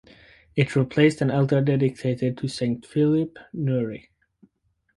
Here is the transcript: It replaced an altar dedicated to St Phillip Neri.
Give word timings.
It 0.55 0.75
replaced 0.75 1.21
an 1.21 1.29
altar 1.29 1.61
dedicated 1.61 2.35
to 2.39 2.47
St 2.47 2.83
Phillip 2.87 3.37
Neri. 3.53 4.09